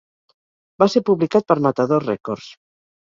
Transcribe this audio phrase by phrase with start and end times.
[0.83, 2.49] Va ser publicat per Matador Records.